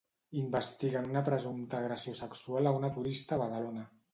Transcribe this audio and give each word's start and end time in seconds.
Investiguen 0.43 1.05
una 1.09 1.21
presumpta 1.27 1.81
agressió 1.81 2.15
sexual 2.23 2.71
a 2.71 2.75
una 2.81 2.93
turista 2.99 3.37
a 3.39 3.43
Badalona. 3.45 3.89